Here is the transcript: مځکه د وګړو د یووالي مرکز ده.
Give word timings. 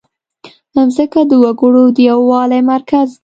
مځکه 0.75 1.21
د 1.29 1.31
وګړو 1.43 1.83
د 1.95 1.97
یووالي 2.09 2.61
مرکز 2.71 3.09
ده. 3.13 3.17